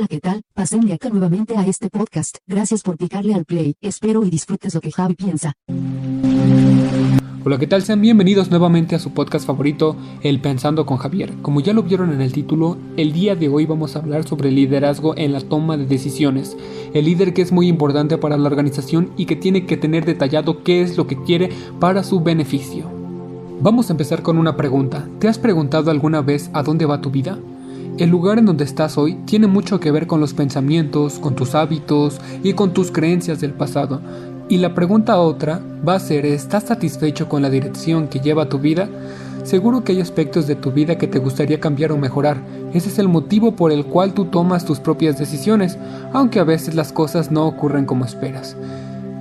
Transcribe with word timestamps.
Hola, 0.00 0.08
¿qué 0.08 0.20
tal? 0.20 0.40
Pásenle 0.54 0.94
acá 0.94 1.10
nuevamente 1.10 1.58
a 1.58 1.66
este 1.66 1.90
podcast. 1.90 2.38
Gracias 2.46 2.82
por 2.82 2.96
picarle 2.96 3.34
al 3.34 3.44
play. 3.44 3.74
Espero 3.82 4.24
y 4.24 4.30
disfrutes 4.30 4.74
lo 4.74 4.80
que 4.80 4.90
Javi 4.90 5.14
piensa. 5.14 5.52
Hola, 7.44 7.58
¿qué 7.58 7.66
tal? 7.66 7.82
Sean 7.82 8.00
bienvenidos 8.00 8.48
nuevamente 8.48 8.96
a 8.96 8.98
su 8.98 9.12
podcast 9.12 9.46
favorito, 9.46 9.96
El 10.22 10.40
Pensando 10.40 10.86
con 10.86 10.96
Javier. 10.96 11.34
Como 11.42 11.60
ya 11.60 11.74
lo 11.74 11.82
vieron 11.82 12.14
en 12.14 12.22
el 12.22 12.32
título, 12.32 12.78
el 12.96 13.12
día 13.12 13.36
de 13.36 13.50
hoy 13.50 13.66
vamos 13.66 13.94
a 13.94 13.98
hablar 13.98 14.26
sobre 14.26 14.48
el 14.48 14.54
liderazgo 14.54 15.14
en 15.18 15.34
la 15.34 15.42
toma 15.42 15.76
de 15.76 15.84
decisiones. 15.84 16.56
El 16.94 17.04
líder 17.04 17.34
que 17.34 17.42
es 17.42 17.52
muy 17.52 17.68
importante 17.68 18.16
para 18.16 18.38
la 18.38 18.48
organización 18.48 19.10
y 19.18 19.26
que 19.26 19.36
tiene 19.36 19.66
que 19.66 19.76
tener 19.76 20.06
detallado 20.06 20.64
qué 20.64 20.80
es 20.80 20.96
lo 20.96 21.06
que 21.06 21.22
quiere 21.24 21.50
para 21.78 22.04
su 22.04 22.20
beneficio. 22.20 22.86
Vamos 23.60 23.90
a 23.90 23.92
empezar 23.92 24.22
con 24.22 24.38
una 24.38 24.56
pregunta. 24.56 25.06
¿Te 25.18 25.28
has 25.28 25.38
preguntado 25.38 25.90
alguna 25.90 26.22
vez 26.22 26.48
a 26.54 26.62
dónde 26.62 26.86
va 26.86 27.02
tu 27.02 27.10
vida? 27.10 27.38
El 28.00 28.08
lugar 28.08 28.38
en 28.38 28.46
donde 28.46 28.64
estás 28.64 28.96
hoy 28.96 29.16
tiene 29.26 29.46
mucho 29.46 29.78
que 29.78 29.90
ver 29.90 30.06
con 30.06 30.20
los 30.20 30.32
pensamientos, 30.32 31.18
con 31.18 31.34
tus 31.36 31.54
hábitos 31.54 32.18
y 32.42 32.54
con 32.54 32.72
tus 32.72 32.90
creencias 32.90 33.42
del 33.42 33.52
pasado. 33.52 34.00
Y 34.48 34.56
la 34.56 34.72
pregunta 34.72 35.18
otra 35.18 35.60
va 35.86 35.96
a 35.96 36.00
ser, 36.00 36.24
¿estás 36.24 36.64
satisfecho 36.64 37.28
con 37.28 37.42
la 37.42 37.50
dirección 37.50 38.08
que 38.08 38.20
lleva 38.20 38.48
tu 38.48 38.58
vida? 38.58 38.88
Seguro 39.42 39.84
que 39.84 39.92
hay 39.92 40.00
aspectos 40.00 40.46
de 40.46 40.54
tu 40.54 40.72
vida 40.72 40.96
que 40.96 41.08
te 41.08 41.18
gustaría 41.18 41.60
cambiar 41.60 41.92
o 41.92 41.98
mejorar. 41.98 42.38
Ese 42.72 42.88
es 42.88 42.98
el 42.98 43.08
motivo 43.08 43.54
por 43.54 43.70
el 43.70 43.84
cual 43.84 44.14
tú 44.14 44.24
tomas 44.24 44.64
tus 44.64 44.80
propias 44.80 45.18
decisiones, 45.18 45.76
aunque 46.14 46.40
a 46.40 46.44
veces 46.44 46.74
las 46.74 46.94
cosas 46.94 47.30
no 47.30 47.46
ocurren 47.46 47.84
como 47.84 48.06
esperas. 48.06 48.56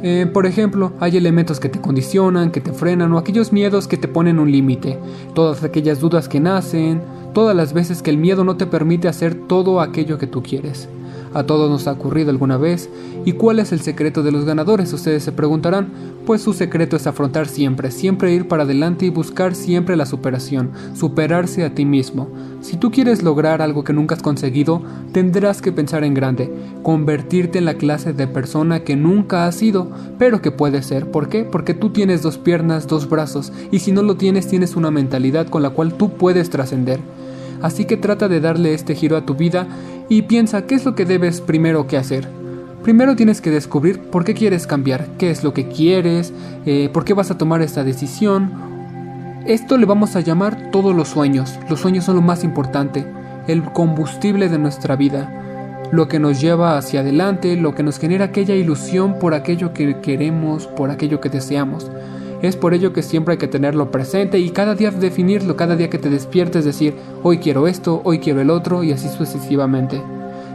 Eh, 0.04 0.26
por 0.34 0.46
ejemplo, 0.46 0.94
hay 1.02 1.18
elementos 1.18 1.60
que 1.60 1.68
te 1.68 1.82
condicionan, 1.82 2.52
que 2.52 2.62
te 2.62 2.72
frenan 2.72 3.12
o 3.12 3.18
aquellos 3.18 3.52
miedos 3.52 3.90
que 3.90 3.98
te 3.98 4.08
ponen 4.08 4.40
un 4.40 4.50
límite, 4.50 4.98
todas 5.36 5.66
aquellas 5.66 6.00
dudas 6.00 6.30
que 6.30 6.40
nacen, 6.40 7.02
todas 7.34 7.56
las 7.56 7.74
veces 7.74 8.02
que 8.02 8.10
el 8.10 8.18
miedo 8.18 8.44
no 8.44 8.58
te 8.58 8.66
permite 8.66 9.08
hacer 9.08 9.36
todo 9.48 9.82
aquello 9.82 10.18
que 10.18 10.28
tú 10.28 10.44
quieres. 10.44 10.90
A 11.34 11.44
todos 11.44 11.70
nos 11.70 11.88
ha 11.88 11.92
ocurrido 11.92 12.32
alguna 12.32 12.58
vez. 12.58 12.90
¿Y 13.26 13.34
cuál 13.34 13.60
es 13.60 13.72
el 13.72 13.82
secreto 13.82 14.24
de 14.24 14.32
los 14.32 14.46
ganadores? 14.46 14.92
Ustedes 14.94 15.24
se 15.24 15.32
preguntarán. 15.32 15.90
Pues 16.26 16.42
su 16.42 16.54
secreto 16.54 16.96
es 16.96 17.08
afrontar 17.08 17.48
siempre, 17.48 17.92
siempre 17.92 18.34
ir 18.34 18.48
para 18.48 18.64
adelante 18.64 19.06
y 19.06 19.10
buscar 19.10 19.56
siempre 19.56 19.96
la 19.96 20.06
superación, 20.06 20.72
superarse 20.94 21.64
a 21.64 21.74
ti 21.74 21.86
mismo. 21.86 22.30
Si 22.62 22.78
tú 22.78 22.92
quieres 22.92 23.24
lograr 23.24 23.62
algo 23.62 23.84
que 23.84 23.94
nunca 23.94 24.14
has 24.16 24.22
conseguido, 24.22 24.84
tendrás 25.12 25.62
que 25.62 25.72
pensar 25.72 26.04
en 26.04 26.14
grande, 26.14 26.52
convertirte 26.84 27.58
en 27.58 27.66
la 27.66 27.76
clase 27.76 28.14
de 28.14 28.28
persona 28.28 28.82
que 28.82 28.96
nunca 28.96 29.48
has 29.48 29.56
sido, 29.56 29.90
pero 30.20 30.42
que 30.42 30.52
puede 30.52 30.84
ser. 30.84 31.10
¿Por 31.10 31.30
qué? 31.30 31.46
Porque 31.46 31.74
tú 31.74 31.90
tienes 31.90 32.22
dos 32.22 32.38
piernas, 32.38 32.88
dos 32.88 33.10
brazos, 33.10 33.52
y 33.72 33.80
si 33.80 33.92
no 33.92 34.04
lo 34.04 34.16
tienes, 34.16 34.48
tienes 34.48 34.76
una 34.76 34.92
mentalidad 34.92 35.48
con 35.48 35.64
la 35.64 35.72
cual 35.72 35.94
tú 35.94 36.12
puedes 36.12 36.50
trascender. 36.50 37.00
Así 37.62 37.86
que 37.86 37.98
trata 37.98 38.28
de 38.28 38.40
darle 38.40 38.74
este 38.74 38.96
giro 38.96 39.18
a 39.18 39.26
tu 39.26 39.36
vida 39.36 39.68
y 40.10 40.24
piensa 40.24 40.66
qué 40.66 40.76
es 40.76 40.86
lo 40.86 40.96
que 40.96 41.06
debes 41.06 41.40
primero 41.40 41.88
que 41.88 41.96
hacer. 41.96 42.28
Primero 42.84 43.16
tienes 43.16 43.42
que 43.42 43.52
descubrir 43.52 44.00
por 44.00 44.26
qué 44.26 44.34
quieres 44.34 44.66
cambiar, 44.66 45.06
qué 45.18 45.30
es 45.30 45.44
lo 45.44 45.54
que 45.54 45.68
quieres, 45.68 46.34
eh, 46.66 46.90
por 46.92 47.06
qué 47.06 47.14
vas 47.14 47.30
a 47.30 47.38
tomar 47.38 47.62
esta 47.62 47.84
decisión. 47.84 48.52
Esto 49.46 49.78
le 49.78 49.86
vamos 49.86 50.16
a 50.16 50.22
llamar 50.22 50.72
todos 50.72 50.96
los 50.96 51.10
sueños. 51.10 51.60
Los 51.70 51.82
sueños 51.82 52.06
son 52.06 52.16
lo 52.16 52.22
más 52.22 52.44
importante, 52.44 53.06
el 53.48 53.64
combustible 53.64 54.50
de 54.50 54.58
nuestra 54.58 54.96
vida, 54.96 55.88
lo 55.92 56.08
que 56.08 56.20
nos 56.20 56.42
lleva 56.42 56.78
hacia 56.78 57.02
adelante, 57.02 57.56
lo 57.56 57.76
que 57.76 57.84
nos 57.84 58.00
genera 58.00 58.26
aquella 58.26 58.56
ilusión 58.56 59.20
por 59.20 59.34
aquello 59.34 59.74
que 59.74 60.00
queremos, 60.02 60.68
por 60.68 60.90
aquello 60.90 61.22
que 61.22 61.30
deseamos. 61.30 61.92
Es 62.42 62.56
por 62.56 62.74
ello 62.74 62.94
que 62.94 63.04
siempre 63.04 63.34
hay 63.34 63.38
que 63.38 63.50
tenerlo 63.50 63.92
presente 63.92 64.40
y 64.40 64.52
cada 64.52 64.74
día 64.74 64.92
definirlo, 64.92 65.58
cada 65.58 65.76
día 65.76 65.90
que 65.90 65.98
te 65.98 66.10
despiertes 66.10 66.64
decir, 66.64 66.96
hoy 67.22 67.40
quiero 67.40 67.68
esto, 67.68 68.02
hoy 68.06 68.20
quiero 68.20 68.40
el 68.40 68.50
otro 68.50 68.84
y 68.84 68.94
así 68.94 69.10
sucesivamente. 69.10 70.02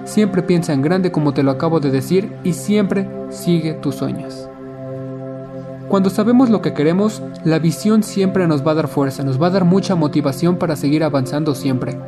Siempre 0.04 0.42
piensa 0.42 0.72
en 0.72 0.82
grande 0.82 1.12
como 1.12 1.34
te 1.34 1.42
lo 1.42 1.50
acabo 1.50 1.80
de 1.80 1.90
decir 1.90 2.32
y 2.42 2.54
siempre 2.54 3.08
sigue 3.28 3.74
tus 3.74 3.96
sueños. 3.96 4.48
Cuando 5.88 6.08
sabemos 6.08 6.48
lo 6.48 6.62
que 6.62 6.72
queremos, 6.72 7.22
la 7.44 7.58
visión 7.58 8.02
siempre 8.02 8.46
nos 8.46 8.66
va 8.66 8.72
a 8.72 8.76
dar 8.76 8.88
fuerza, 8.88 9.22
nos 9.22 9.40
va 9.40 9.48
a 9.48 9.50
dar 9.50 9.64
mucha 9.64 9.94
motivación 9.94 10.56
para 10.56 10.76
seguir 10.76 11.04
avanzando 11.04 11.54
siempre. 11.54 11.98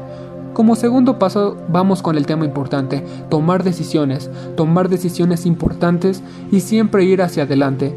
Como 0.55 0.75
segundo 0.75 1.19
paso 1.19 1.59
vamos 1.69 2.01
con 2.01 2.17
el 2.17 2.25
tema 2.25 2.47
importante, 2.47 3.05
tomar 3.29 3.63
decisiones, 3.63 4.31
tomar 4.57 4.89
decisiones 4.89 5.45
importantes 5.45 6.23
y 6.51 6.61
siempre 6.61 7.05
ir 7.05 7.21
hacia 7.21 7.43
adelante, 7.43 7.95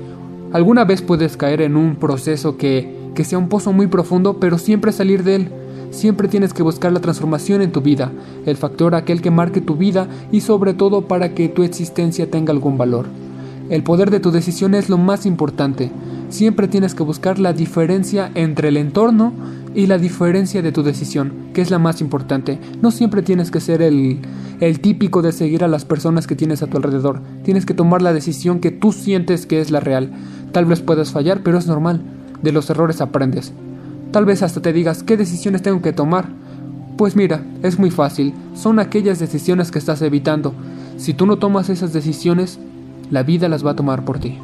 Alguna 0.51 0.83
vez 0.83 1.01
puedes 1.03 1.37
caer 1.37 1.61
en 1.61 1.75
un 1.75 1.95
proceso 1.95 2.57
que, 2.57 3.11
que 3.13 3.23
sea 3.23 3.37
un 3.37 3.49
pozo 3.49 3.71
muy 3.71 3.87
profundo, 3.87 4.39
pero 4.39 4.57
siempre 4.57 4.91
salir 4.91 5.23
de 5.23 5.35
él. 5.35 5.51
Siempre 5.91 6.27
tienes 6.27 6.53
que 6.53 6.63
buscar 6.63 6.91
la 6.91 7.01
transformación 7.01 7.61
en 7.61 7.71
tu 7.71 7.81
vida, 7.81 8.11
el 8.45 8.57
factor 8.57 8.95
aquel 8.95 9.21
que 9.21 9.31
marque 9.31 9.61
tu 9.61 9.75
vida 9.75 10.07
y 10.31 10.41
sobre 10.41 10.73
todo 10.73 11.07
para 11.07 11.33
que 11.33 11.49
tu 11.49 11.63
existencia 11.63 12.29
tenga 12.29 12.51
algún 12.51 12.77
valor. 12.77 13.05
El 13.69 13.83
poder 13.83 14.09
de 14.09 14.19
tu 14.19 14.31
decisión 14.31 14.73
es 14.73 14.89
lo 14.89 14.97
más 14.97 15.27
importante. 15.27 15.91
Siempre 16.29 16.67
tienes 16.67 16.95
que 16.95 17.03
buscar 17.03 17.37
la 17.37 17.53
diferencia 17.53 18.31
entre 18.33 18.69
el 18.69 18.77
entorno 18.77 19.33
y 19.75 19.85
la 19.85 19.99
diferencia 19.99 20.61
de 20.61 20.71
tu 20.71 20.81
decisión, 20.81 21.31
que 21.53 21.61
es 21.61 21.69
la 21.69 21.77
más 21.77 22.01
importante. 22.01 22.59
No 22.81 22.89
siempre 22.89 23.21
tienes 23.21 23.51
que 23.51 23.59
ser 23.59 23.81
el, 23.81 24.19
el 24.59 24.79
típico 24.79 25.21
de 25.21 25.31
seguir 25.31 25.63
a 25.63 25.67
las 25.67 25.85
personas 25.85 26.27
que 26.27 26.35
tienes 26.35 26.61
a 26.63 26.67
tu 26.67 26.77
alrededor. 26.77 27.21
Tienes 27.43 27.65
que 27.65 27.73
tomar 27.73 28.01
la 28.01 28.13
decisión 28.13 28.59
que 28.59 28.71
tú 28.71 28.91
sientes 28.91 29.45
que 29.45 29.61
es 29.61 29.71
la 29.71 29.79
real. 29.79 30.11
Tal 30.51 30.65
vez 30.65 30.81
puedas 30.81 31.11
fallar, 31.11 31.41
pero 31.43 31.57
es 31.57 31.67
normal. 31.67 32.01
De 32.41 32.51
los 32.51 32.69
errores 32.69 33.01
aprendes. 33.01 33.53
Tal 34.11 34.25
vez 34.25 34.41
hasta 34.41 34.61
te 34.61 34.73
digas 34.73 35.03
qué 35.03 35.17
decisiones 35.17 35.61
tengo 35.61 35.81
que 35.81 35.93
tomar. 35.93 36.27
Pues 36.97 37.15
mira, 37.15 37.43
es 37.63 37.77
muy 37.77 37.91
fácil. 37.91 38.33
Son 38.55 38.79
aquellas 38.79 39.19
decisiones 39.19 39.71
que 39.71 39.79
estás 39.79 40.01
evitando. 40.01 40.53
Si 40.97 41.13
tú 41.13 41.25
no 41.25 41.37
tomas 41.37 41.69
esas 41.69 41.93
decisiones, 41.93 42.59
la 43.11 43.23
vida 43.23 43.47
las 43.47 43.65
va 43.65 43.71
a 43.71 43.75
tomar 43.75 44.03
por 44.03 44.19
ti. 44.19 44.37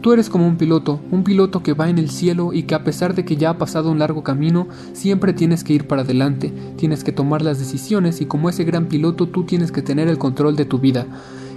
Tú 0.00 0.12
eres 0.12 0.30
como 0.30 0.46
un 0.46 0.56
piloto, 0.56 1.00
un 1.10 1.24
piloto 1.24 1.64
que 1.64 1.72
va 1.72 1.90
en 1.90 1.98
el 1.98 2.10
cielo 2.10 2.52
y 2.52 2.62
que 2.62 2.76
a 2.76 2.84
pesar 2.84 3.14
de 3.14 3.24
que 3.24 3.36
ya 3.36 3.50
ha 3.50 3.58
pasado 3.58 3.90
un 3.90 3.98
largo 3.98 4.22
camino, 4.22 4.68
siempre 4.92 5.32
tienes 5.32 5.64
que 5.64 5.72
ir 5.72 5.88
para 5.88 6.02
adelante, 6.02 6.52
tienes 6.76 7.02
que 7.02 7.10
tomar 7.10 7.42
las 7.42 7.58
decisiones 7.58 8.20
y 8.20 8.26
como 8.26 8.48
ese 8.48 8.62
gran 8.62 8.86
piloto 8.86 9.26
tú 9.26 9.42
tienes 9.42 9.72
que 9.72 9.82
tener 9.82 10.06
el 10.06 10.16
control 10.16 10.54
de 10.54 10.64
tu 10.64 10.78
vida. 10.78 11.06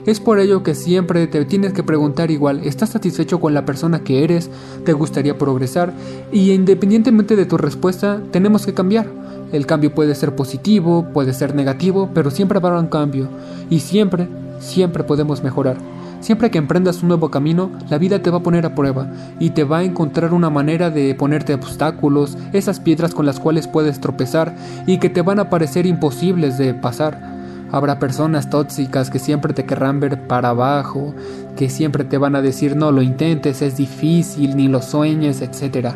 Es 0.06 0.20
por 0.20 0.40
ello 0.40 0.64
que 0.64 0.76
siempre 0.76 1.28
te 1.28 1.44
tienes 1.46 1.74
que 1.74 1.84
preguntar 1.84 2.32
igual, 2.32 2.62
¿estás 2.64 2.90
satisfecho 2.90 3.40
con 3.40 3.54
la 3.54 3.66
persona 3.66 4.00
que 4.00 4.24
eres? 4.24 4.50
¿Te 4.86 4.94
gustaría 4.94 5.38
progresar? 5.38 5.94
Y 6.32 6.52
independientemente 6.52 7.36
de 7.36 7.46
tu 7.46 7.58
respuesta, 7.58 8.22
tenemos 8.32 8.66
que 8.66 8.74
cambiar. 8.74 9.08
El 9.52 9.66
cambio 9.66 9.94
puede 9.94 10.16
ser 10.16 10.36
positivo, 10.36 11.08
puede 11.14 11.34
ser 11.34 11.54
negativo, 11.54 12.10
pero 12.14 12.32
siempre 12.32 12.58
habrá 12.58 12.80
un 12.80 12.88
cambio. 12.88 13.28
Y 13.70 13.82
siempre, 13.82 14.28
siempre 14.60 15.04
podemos 15.04 15.44
mejorar. 15.44 15.78
Siempre 16.22 16.52
que 16.52 16.58
emprendas 16.58 17.02
un 17.02 17.08
nuevo 17.08 17.32
camino, 17.32 17.72
la 17.90 17.98
vida 17.98 18.22
te 18.22 18.30
va 18.30 18.40
a 18.40 18.44
poner 18.44 18.66
a 18.66 18.76
prueba 18.76 19.08
y 19.40 19.52
te 19.52 19.64
va 19.64 19.80
a 19.80 19.84
encontrar 19.84 20.34
una 20.34 20.50
manera 20.50 20.90
de 20.90 21.16
ponerte 21.16 21.54
obstáculos, 21.54 22.38
esas 22.52 22.80
piedras 22.80 23.14
con 23.14 23.26
las 23.26 23.40
cuales 23.40 23.68
puedes 23.68 24.02
tropezar 24.02 24.56
y 24.86 24.98
que 25.00 25.10
te 25.10 25.22
van 25.22 25.40
a 25.40 25.50
parecer 25.50 25.86
imposibles 25.86 26.58
de 26.58 26.74
pasar. 26.74 27.39
Habrá 27.72 28.00
personas 28.00 28.50
tóxicas 28.50 29.10
que 29.10 29.20
siempre 29.20 29.54
te 29.54 29.66
querrán 29.66 30.00
ver 30.00 30.28
para 30.28 30.50
abajo, 30.50 31.14
que 31.56 31.70
siempre 31.70 32.04
te 32.04 32.18
van 32.18 32.36
a 32.36 32.42
decir 32.42 32.76
no 32.76 32.92
lo 32.92 33.02
intentes, 33.02 33.62
es 33.62 33.78
difícil, 33.78 34.56
ni 34.56 34.68
lo 34.68 34.82
sueñes, 34.82 35.42
etc. 35.42 35.90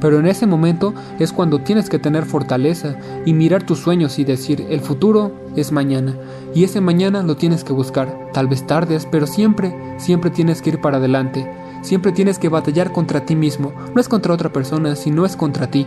Pero 0.00 0.18
en 0.18 0.26
ese 0.26 0.46
momento 0.46 0.94
es 1.18 1.32
cuando 1.32 1.60
tienes 1.60 1.88
que 1.88 1.98
tener 1.98 2.24
fortaleza 2.24 2.96
y 3.24 3.34
mirar 3.34 3.62
tus 3.62 3.78
sueños 3.78 4.18
y 4.18 4.24
decir 4.24 4.66
el 4.70 4.80
futuro 4.80 5.32
es 5.56 5.72
mañana. 5.72 6.14
Y 6.54 6.64
ese 6.64 6.80
mañana 6.80 7.22
lo 7.22 7.36
tienes 7.36 7.64
que 7.64 7.72
buscar. 7.72 8.08
Tal 8.32 8.48
vez 8.48 8.66
tardes, 8.66 9.06
pero 9.10 9.26
siempre, 9.26 9.74
siempre 9.98 10.30
tienes 10.30 10.62
que 10.62 10.70
ir 10.70 10.80
para 10.80 10.96
adelante. 10.96 11.48
Siempre 11.82 12.12
tienes 12.12 12.38
que 12.38 12.48
batallar 12.48 12.92
contra 12.92 13.24
ti 13.24 13.36
mismo. 13.36 13.72
No 13.94 14.00
es 14.00 14.08
contra 14.08 14.34
otra 14.34 14.52
persona, 14.52 14.96
sino 14.96 15.24
es 15.24 15.36
contra 15.36 15.70
ti. 15.70 15.86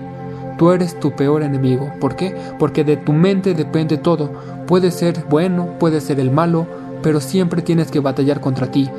Tú 0.57 0.71
eres 0.71 0.99
tu 0.99 1.11
peor 1.11 1.43
enemigo. 1.43 1.91
¿Por 1.99 2.15
qué? 2.15 2.35
Porque 2.59 2.83
de 2.83 2.97
tu 2.97 3.13
mente 3.13 3.53
depende 3.53 3.97
todo. 3.97 4.31
Puede 4.67 4.91
ser 4.91 5.25
bueno, 5.29 5.77
puede 5.79 5.99
ser 5.99 6.19
el 6.19 6.31
malo, 6.31 6.67
pero 7.01 7.19
siempre 7.19 7.61
tienes 7.61 7.91
que 7.91 7.99
batallar 7.99 8.39
contra 8.39 8.71
ti. 8.71 8.89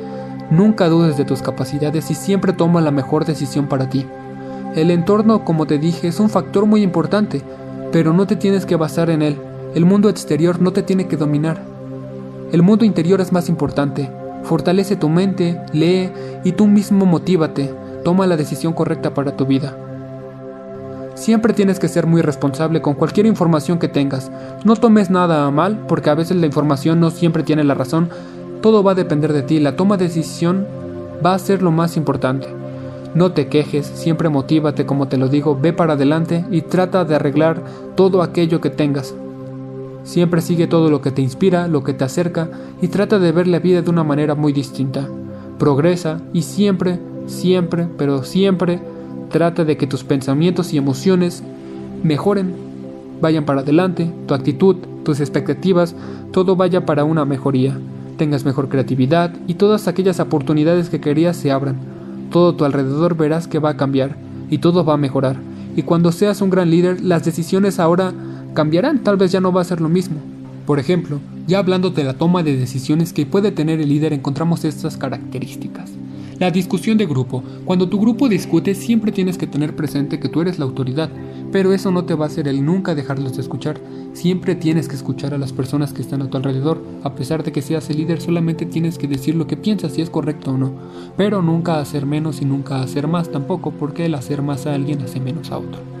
Nunca 0.51 0.89
dudes 0.89 1.17
de 1.17 1.25
tus 1.25 1.41
capacidades 1.41 2.11
y 2.11 2.15
siempre 2.15 2.53
toma 2.53 2.81
la 2.81 2.91
mejor 2.91 3.25
decisión 3.25 3.67
para 3.67 3.89
ti. 3.89 4.05
El 4.75 4.91
entorno, 4.91 5.45
como 5.45 5.65
te 5.65 5.79
dije, 5.79 6.07
es 6.07 6.19
un 6.19 6.29
factor 6.29 6.65
muy 6.65 6.83
importante, 6.83 7.41
pero 7.91 8.13
no 8.13 8.27
te 8.27 8.35
tienes 8.35 8.65
que 8.65 8.75
basar 8.75 9.09
en 9.09 9.21
él. 9.21 9.37
El 9.73 9.85
mundo 9.85 10.09
exterior 10.09 10.61
no 10.61 10.71
te 10.71 10.83
tiene 10.83 11.07
que 11.07 11.17
dominar. 11.17 11.61
El 12.51 12.61
mundo 12.61 12.85
interior 12.85 13.21
es 13.21 13.31
más 13.31 13.49
importante. 13.49 14.11
Fortalece 14.43 14.95
tu 14.95 15.09
mente, 15.09 15.59
lee 15.73 16.11
y 16.43 16.51
tú 16.51 16.67
mismo 16.67 17.05
motívate. 17.05 17.73
Toma 18.03 18.27
la 18.27 18.37
decisión 18.37 18.73
correcta 18.73 19.13
para 19.13 19.35
tu 19.35 19.45
vida. 19.45 19.75
Siempre 21.15 21.53
tienes 21.53 21.79
que 21.79 21.87
ser 21.87 22.07
muy 22.07 22.21
responsable 22.21 22.81
con 22.81 22.93
cualquier 22.93 23.25
información 23.25 23.79
que 23.79 23.87
tengas. 23.87 24.29
No 24.65 24.75
tomes 24.75 25.09
nada 25.09 25.47
a 25.47 25.51
mal, 25.51 25.85
porque 25.87 26.09
a 26.09 26.15
veces 26.15 26.35
la 26.35 26.45
información 26.45 26.99
no 26.99 27.09
siempre 27.09 27.43
tiene 27.43 27.63
la 27.63 27.73
razón. 27.73 28.09
Todo 28.61 28.83
va 28.83 28.91
a 28.91 28.95
depender 28.95 29.31
de 29.31 29.41
ti. 29.41 29.61
La 29.61 29.77
toma 29.77 29.95
de 29.95 30.05
decisión 30.05 30.67
va 31.25 31.33
a 31.33 31.39
ser 31.39 31.61
lo 31.61 31.71
más 31.71 31.95
importante. 31.95 32.47
No 33.13 33.31
te 33.31 33.47
quejes, 33.47 33.85
siempre 33.85 34.27
motívate 34.27 34.85
como 34.85 35.07
te 35.07 35.15
lo 35.15 35.29
digo, 35.29 35.57
ve 35.57 35.71
para 35.71 35.93
adelante 35.93 36.43
y 36.51 36.63
trata 36.63 37.05
de 37.05 37.15
arreglar 37.15 37.61
todo 37.95 38.21
aquello 38.21 38.59
que 38.59 38.69
tengas. 38.69 39.15
Siempre 40.03 40.41
sigue 40.41 40.67
todo 40.67 40.89
lo 40.89 41.01
que 41.01 41.11
te 41.11 41.21
inspira, 41.21 41.69
lo 41.69 41.81
que 41.81 41.93
te 41.93 42.03
acerca 42.03 42.49
y 42.81 42.89
trata 42.89 43.17
de 43.17 43.31
ver 43.31 43.47
la 43.47 43.59
vida 43.59 43.81
de 43.81 43.89
una 43.89 44.03
manera 44.03 44.35
muy 44.35 44.51
distinta. 44.51 45.07
Progresa 45.57 46.19
y 46.33 46.41
siempre, 46.41 46.99
siempre, 47.25 47.87
pero 47.97 48.23
siempre 48.23 48.81
trata 49.35 49.65
de 49.65 49.75
que 49.75 49.85
tus 49.85 50.05
pensamientos 50.05 50.71
y 50.71 50.77
emociones 50.77 51.43
mejoren, 52.03 52.55
vayan 53.19 53.43
para 53.43 53.59
adelante, 53.59 54.09
tu 54.27 54.33
actitud, 54.33 54.77
tus 55.03 55.19
expectativas, 55.19 55.93
todo 56.31 56.55
vaya 56.55 56.85
para 56.85 57.03
una 57.03 57.25
mejoría. 57.25 57.77
Tengas 58.15 58.45
mejor 58.45 58.69
creatividad 58.69 59.33
y 59.45 59.55
todas 59.55 59.89
aquellas 59.89 60.21
oportunidades 60.21 60.89
que 60.89 61.01
querías 61.01 61.35
se 61.35 61.51
abran. 61.51 61.75
Todo 62.31 62.55
tu 62.55 62.63
alrededor 62.63 63.17
verás 63.17 63.49
que 63.49 63.59
va 63.59 63.71
a 63.71 63.75
cambiar 63.75 64.15
y 64.49 64.59
todo 64.59 64.85
va 64.85 64.93
a 64.93 64.97
mejorar. 64.97 65.35
Y 65.75 65.81
cuando 65.81 66.13
seas 66.13 66.41
un 66.41 66.49
gran 66.49 66.69
líder, 66.69 67.01
las 67.01 67.25
decisiones 67.25 67.77
ahora 67.77 68.13
cambiarán, 68.53 69.03
tal 69.03 69.17
vez 69.17 69.33
ya 69.33 69.41
no 69.41 69.51
va 69.51 69.59
a 69.59 69.65
ser 69.65 69.81
lo 69.81 69.89
mismo. 69.89 70.15
Por 70.65 70.79
ejemplo, 70.79 71.19
ya 71.45 71.59
hablando 71.59 71.89
de 71.89 72.05
la 72.05 72.13
toma 72.13 72.41
de 72.41 72.55
decisiones 72.55 73.11
que 73.11 73.25
puede 73.25 73.51
tener 73.51 73.81
el 73.81 73.89
líder, 73.89 74.13
encontramos 74.13 74.63
estas 74.63 74.95
características. 74.95 75.91
La 76.37 76.51
discusión 76.51 76.97
de 76.97 77.05
grupo. 77.05 77.43
Cuando 77.63 77.87
tu 77.87 77.97
grupo 77.97 78.27
discute 78.27 78.75
siempre 78.75 79.13
tienes 79.13 79.37
que 79.37 79.47
tener 79.47 79.73
presente 79.73 80.19
que 80.19 80.27
tú 80.27 80.41
eres 80.41 80.59
la 80.59 80.65
autoridad, 80.65 81.09
pero 81.53 81.71
eso 81.71 81.91
no 81.91 82.03
te 82.03 82.13
va 82.13 82.25
a 82.25 82.27
hacer 82.27 82.49
el 82.49 82.65
nunca 82.65 82.93
dejarlos 82.93 83.37
de 83.37 83.41
escuchar. 83.41 83.79
Siempre 84.11 84.53
tienes 84.55 84.89
que 84.89 84.95
escuchar 84.95 85.33
a 85.33 85.37
las 85.37 85.53
personas 85.53 85.93
que 85.93 86.01
están 86.01 86.21
a 86.21 86.29
tu 86.29 86.35
alrededor. 86.35 86.83
A 87.03 87.15
pesar 87.15 87.43
de 87.45 87.53
que 87.53 87.61
seas 87.61 87.89
el 87.89 87.97
líder, 87.97 88.19
solamente 88.19 88.65
tienes 88.65 88.97
que 88.97 89.07
decir 89.07 89.33
lo 89.35 89.47
que 89.47 89.55
piensas 89.55 89.93
si 89.93 90.01
es 90.01 90.09
correcto 90.09 90.51
o 90.51 90.57
no. 90.57 90.73
Pero 91.15 91.41
nunca 91.41 91.79
hacer 91.79 92.05
menos 92.05 92.41
y 92.41 92.45
nunca 92.45 92.81
hacer 92.81 93.07
más 93.07 93.31
tampoco, 93.31 93.71
porque 93.71 94.05
el 94.05 94.15
hacer 94.15 94.41
más 94.41 94.67
a 94.67 94.73
alguien 94.73 95.01
hace 95.01 95.21
menos 95.21 95.51
a 95.51 95.59
otro. 95.59 95.94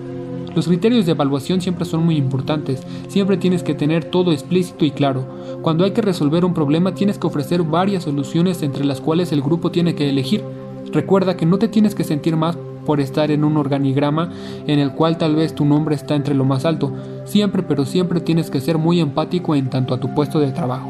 Los 0.55 0.67
criterios 0.67 1.05
de 1.05 1.11
evaluación 1.11 1.59
siempre 1.59 1.83
son 1.83 2.05
muy 2.05 2.15
importantes, 2.15 2.81
siempre 3.09 3.35
tienes 3.35 3.61
que 3.61 3.73
tener 3.73 4.05
todo 4.05 4.31
explícito 4.31 4.85
y 4.85 4.91
claro. 4.91 5.25
Cuando 5.61 5.83
hay 5.83 5.91
que 5.91 6.01
resolver 6.01 6.45
un 6.45 6.53
problema 6.53 6.95
tienes 6.95 7.19
que 7.19 7.27
ofrecer 7.27 7.61
varias 7.63 8.03
soluciones 8.03 8.63
entre 8.63 8.85
las 8.85 9.01
cuales 9.01 9.33
el 9.33 9.41
grupo 9.41 9.71
tiene 9.71 9.95
que 9.95 10.09
elegir. 10.09 10.45
Recuerda 10.93 11.35
que 11.35 11.45
no 11.45 11.57
te 11.57 11.67
tienes 11.67 11.93
que 11.93 12.05
sentir 12.05 12.37
más 12.37 12.57
por 12.85 13.01
estar 13.01 13.31
en 13.31 13.43
un 13.43 13.57
organigrama 13.57 14.31
en 14.65 14.79
el 14.79 14.93
cual 14.93 15.17
tal 15.17 15.35
vez 15.35 15.53
tu 15.53 15.65
nombre 15.65 15.93
está 15.93 16.15
entre 16.15 16.35
lo 16.35 16.45
más 16.45 16.63
alto. 16.63 16.93
Siempre 17.25 17.61
pero 17.61 17.83
siempre 17.85 18.21
tienes 18.21 18.49
que 18.49 18.61
ser 18.61 18.77
muy 18.77 19.01
empático 19.01 19.55
en 19.55 19.69
tanto 19.69 19.93
a 19.93 19.99
tu 19.99 20.13
puesto 20.15 20.39
de 20.39 20.53
trabajo. 20.53 20.89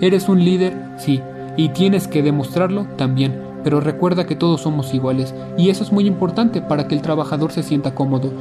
¿Eres 0.00 0.30
un 0.30 0.42
líder? 0.42 0.74
Sí. 0.96 1.20
¿Y 1.58 1.68
tienes 1.68 2.08
que 2.08 2.22
demostrarlo? 2.22 2.86
También 2.96 3.51
pero 3.64 3.80
recuerda 3.80 4.26
que 4.26 4.36
todos 4.36 4.62
somos 4.62 4.92
iguales 4.94 5.34
y 5.56 5.70
eso 5.70 5.84
es 5.84 5.92
muy 5.92 6.06
importante 6.06 6.62
para 6.62 6.88
que 6.88 6.94
el 6.94 7.02
trabajador 7.02 7.52
se 7.52 7.62
sienta 7.62 7.94
cómodo. 7.94 8.32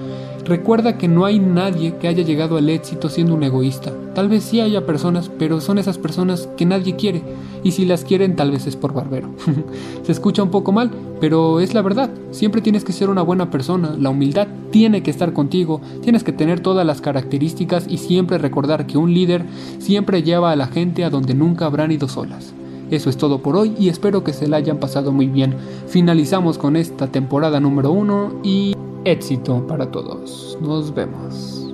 Recuerda 0.45 0.97
que 0.97 1.07
no 1.07 1.25
hay 1.25 1.39
nadie 1.39 1.95
que 1.97 2.07
haya 2.07 2.23
llegado 2.23 2.57
al 2.57 2.69
éxito 2.69 3.09
siendo 3.09 3.35
un 3.35 3.43
egoísta. 3.43 3.91
Tal 4.15 4.27
vez 4.27 4.43
sí 4.43 4.59
haya 4.59 4.85
personas, 4.85 5.29
pero 5.29 5.61
son 5.61 5.77
esas 5.77 5.97
personas 5.97 6.49
que 6.57 6.65
nadie 6.65 6.95
quiere 6.95 7.21
y 7.63 7.71
si 7.71 7.85
las 7.85 8.03
quieren 8.03 8.35
tal 8.35 8.51
vez 8.51 8.65
es 8.65 8.75
por 8.75 8.93
barbero. 8.93 9.29
se 10.03 10.11
escucha 10.11 10.43
un 10.43 10.49
poco 10.49 10.71
mal, 10.71 10.91
pero 11.19 11.59
es 11.59 11.73
la 11.73 11.81
verdad. 11.81 12.09
Siempre 12.31 12.61
tienes 12.61 12.83
que 12.83 12.91
ser 12.91 13.09
una 13.09 13.21
buena 13.21 13.51
persona, 13.51 13.95
la 13.97 14.09
humildad 14.09 14.47
tiene 14.71 15.03
que 15.03 15.11
estar 15.11 15.31
contigo, 15.33 15.81
tienes 16.01 16.23
que 16.23 16.33
tener 16.33 16.59
todas 16.59 16.85
las 16.85 17.01
características 17.01 17.85
y 17.87 17.97
siempre 17.97 18.37
recordar 18.37 18.87
que 18.87 18.97
un 18.97 19.13
líder 19.13 19.45
siempre 19.79 20.23
lleva 20.23 20.51
a 20.51 20.55
la 20.55 20.67
gente 20.67 21.03
a 21.03 21.09
donde 21.09 21.35
nunca 21.35 21.65
habrán 21.65 21.91
ido 21.91 22.07
solas. 22.07 22.53
Eso 22.91 23.09
es 23.09 23.15
todo 23.17 23.41
por 23.41 23.55
hoy 23.55 23.73
y 23.79 23.87
espero 23.87 24.23
que 24.23 24.33
se 24.33 24.47
la 24.47 24.57
hayan 24.57 24.77
pasado 24.77 25.13
muy 25.13 25.27
bien. 25.27 25.55
Finalizamos 25.87 26.57
con 26.57 26.75
esta 26.75 27.07
temporada 27.07 27.59
número 27.59 27.91
uno 27.91 28.33
y 28.43 28.75
éxito 29.05 29.65
para 29.65 29.89
todos. 29.89 30.57
Nos 30.61 30.93
vemos. 30.93 31.70